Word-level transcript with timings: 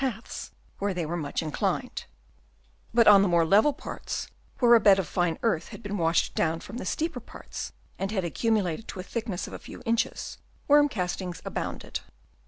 11 0.81 1.51
but 2.91 3.07
on 3.07 3.21
the 3.21 3.27
more 3.27 3.45
level 3.45 3.71
parts, 3.71 4.27
where 4.57 4.73
a 4.73 4.79
bed 4.79 4.97
of 4.97 5.07
fine 5.07 5.37
earth 5.43 5.67
had 5.67 5.83
been 5.83 5.95
washed 5.95 6.33
down 6.33 6.59
from 6.59 6.77
the 6.77 6.87
steeper 6.87 7.19
parts 7.19 7.71
and 7.99 8.09
had 8.09 8.25
accumulated 8.25 8.87
to 8.87 8.99
a 8.99 9.03
thick 9.03 9.29
ness 9.29 9.45
of 9.45 9.53
a 9.53 9.59
few 9.59 9.83
inches, 9.85 10.39
worm 10.67 10.89
castings 10.89 11.39
abounded. 11.45 11.99